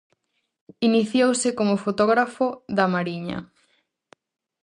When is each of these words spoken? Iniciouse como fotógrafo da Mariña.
Iniciouse 0.89 1.49
como 1.59 1.81
fotógrafo 1.85 2.45
da 2.77 2.85
Mariña. 2.93 3.39